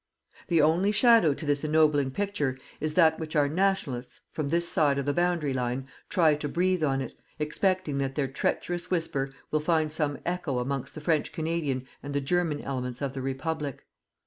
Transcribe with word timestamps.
The 0.47 0.63
only 0.63 0.91
shadow 0.91 1.35
to 1.35 1.45
this 1.45 1.63
ennobling 1.63 2.09
picture 2.09 2.57
is 2.79 2.95
that 2.95 3.19
which 3.19 3.35
our 3.35 3.47
Nationalists, 3.47 4.21
from 4.31 4.49
this 4.49 4.67
side 4.67 4.97
of 4.97 5.05
the 5.05 5.13
boundary 5.13 5.53
line, 5.53 5.87
try 6.09 6.33
to 6.33 6.49
breathe 6.49 6.83
on 6.83 7.01
it, 7.01 7.13
expecting 7.37 7.99
that 7.99 8.15
their 8.15 8.27
treacherous 8.27 8.89
whisper 8.89 9.31
will 9.51 9.59
find 9.59 9.93
some 9.93 10.17
echo 10.25 10.57
amongst 10.57 10.95
the 10.95 11.01
French 11.01 11.31
Canadian 11.31 11.85
and 12.01 12.15
the 12.15 12.19
German 12.19 12.61
elements 12.61 12.99
of 12.99 13.13
the 13.13 13.21
Republic. 13.21 13.85